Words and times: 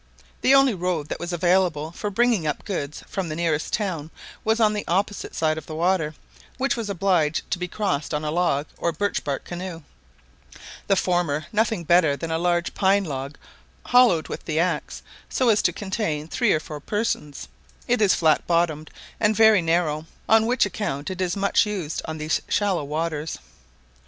The 0.41 0.55
only 0.55 0.73
road 0.73 1.09
that 1.09 1.19
was 1.19 1.31
available 1.31 1.91
for 1.91 2.09
bringing 2.09 2.47
up 2.47 2.65
goods 2.65 3.03
from 3.05 3.29
the 3.29 3.35
nearest 3.35 3.71
town 3.71 4.09
was 4.43 4.59
on 4.59 4.73
the 4.73 4.83
opposite 4.87 5.35
side 5.35 5.59
of 5.59 5.67
the 5.67 5.75
water, 5.75 6.15
which 6.57 6.75
was 6.75 6.89
obliged 6.89 7.51
to 7.51 7.59
be 7.59 7.67
crossed 7.67 8.11
on 8.11 8.25
a 8.25 8.31
log, 8.31 8.65
or 8.79 8.91
birch 8.91 9.23
bark 9.23 9.45
canoe; 9.45 9.83
the 10.87 10.95
former 10.95 11.45
nothing 11.53 11.83
better 11.83 12.17
than 12.17 12.31
a 12.31 12.39
large 12.39 12.73
pine 12.73 13.03
log 13.03 13.37
hollowed 13.85 14.27
with 14.27 14.45
the 14.45 14.57
axe, 14.59 15.03
so 15.29 15.49
as 15.49 15.61
to 15.61 15.71
contain 15.71 16.27
three 16.27 16.51
or 16.51 16.59
four 16.59 16.79
persons; 16.79 17.47
it 17.87 18.01
is 18.01 18.15
flat 18.15 18.47
bottomed, 18.47 18.89
and 19.19 19.35
very 19.35 19.61
narrow, 19.61 20.07
on 20.27 20.47
which 20.47 20.65
account 20.65 21.11
it 21.11 21.21
is 21.21 21.35
much 21.37 21.63
used 21.67 22.01
on 22.05 22.17
these 22.17 22.41
shallow 22.49 22.83
waters. 22.83 23.37